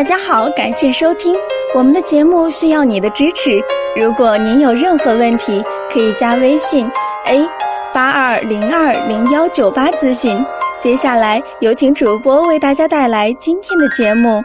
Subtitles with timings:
[0.00, 1.36] 大家好，感谢收听
[1.74, 3.60] 我们的节目，需要你的支持。
[4.00, 6.86] 如果您有任何问题，可以加微信
[7.26, 7.46] a
[7.92, 10.42] 八二零二零幺九八咨询。
[10.80, 14.42] 接下来有请主播为大家带来今天的节目。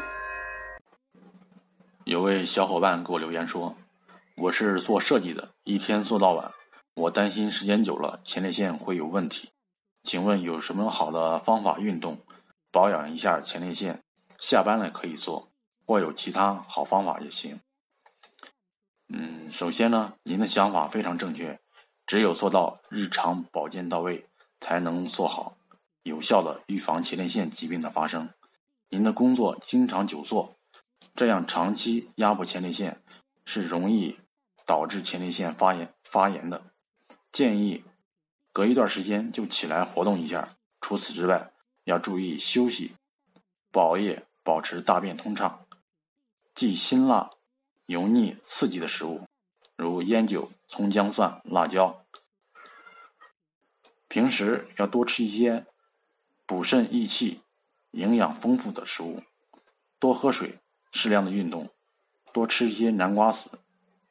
[2.03, 3.77] 有位小伙伴给我留言说
[4.35, 6.51] ：“我是做设计的，一天做到晚，
[6.95, 9.51] 我担心时间久了前列腺会有问题，
[10.03, 12.17] 请问有什么好的方法运动
[12.73, 14.01] 保养一下前列腺？”
[14.39, 15.51] 下班了可以做，
[15.85, 17.59] 或有其他好方法也行。
[19.07, 21.59] 嗯，首先呢，您的想法非常正确，
[22.05, 24.27] 只有做到日常保健到位，
[24.59, 25.57] 才能做好
[26.03, 28.29] 有效的预防前列腺疾病的发生。
[28.89, 30.57] 您的工作经常久坐，
[31.13, 33.01] 这样长期压迫前列腺，
[33.45, 34.19] 是容易
[34.65, 36.63] 导致前列腺发炎发炎的。
[37.31, 37.83] 建议
[38.51, 40.57] 隔一段时间就起来活动一下。
[40.81, 41.51] 除此之外，
[41.83, 42.95] 要注意休息。
[43.75, 45.65] 保夜，保持大便通畅，
[46.53, 47.31] 忌辛辣、
[47.87, 49.27] 油腻、刺激的食物，
[49.75, 52.05] 如烟酒、葱姜蒜、辣椒。
[54.07, 55.65] 平时要多吃一些
[56.45, 57.41] 补肾益气、
[57.91, 59.21] 营养丰富的食物，
[59.99, 60.57] 多喝水，
[60.93, 61.69] 适量的运动，
[62.31, 63.59] 多吃一些南瓜子，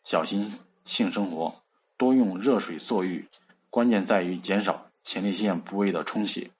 [0.02, 1.62] 小心性生活，
[1.96, 3.26] 多用热水坐浴。
[3.70, 6.50] 关键在于减少前列腺部位的充血。